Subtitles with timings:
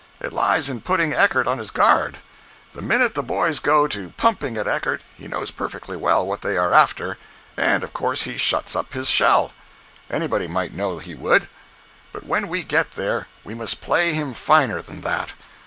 [0.19, 2.17] It lies in putting Eckert on his guard.
[2.73, 6.57] The minute the boys go to pumping at Eckert he knows perfectly well what they
[6.57, 7.19] are after,
[7.55, 9.53] and of course he shuts up his shell.
[10.09, 11.49] Anybody might know he would.
[12.13, 15.33] But when we get there, we must play him finer than that.